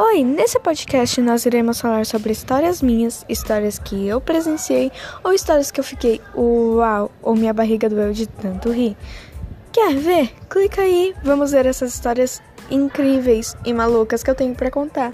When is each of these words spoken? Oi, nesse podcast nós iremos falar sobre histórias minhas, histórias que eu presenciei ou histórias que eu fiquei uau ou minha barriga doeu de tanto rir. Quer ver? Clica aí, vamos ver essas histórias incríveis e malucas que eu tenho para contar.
Oi, 0.00 0.22
nesse 0.22 0.60
podcast 0.60 1.20
nós 1.20 1.44
iremos 1.44 1.80
falar 1.80 2.06
sobre 2.06 2.30
histórias 2.30 2.80
minhas, 2.80 3.26
histórias 3.28 3.80
que 3.80 4.06
eu 4.06 4.20
presenciei 4.20 4.92
ou 5.24 5.32
histórias 5.32 5.72
que 5.72 5.80
eu 5.80 5.82
fiquei 5.82 6.20
uau 6.36 7.10
ou 7.20 7.34
minha 7.34 7.52
barriga 7.52 7.88
doeu 7.88 8.12
de 8.12 8.28
tanto 8.28 8.70
rir. 8.70 8.96
Quer 9.72 9.96
ver? 9.96 10.32
Clica 10.48 10.82
aí, 10.82 11.16
vamos 11.24 11.50
ver 11.50 11.66
essas 11.66 11.92
histórias 11.92 12.40
incríveis 12.70 13.56
e 13.64 13.72
malucas 13.72 14.22
que 14.22 14.30
eu 14.30 14.36
tenho 14.36 14.54
para 14.54 14.70
contar. 14.70 15.10